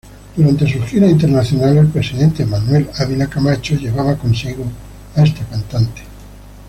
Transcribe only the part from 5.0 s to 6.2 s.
a esta cantante.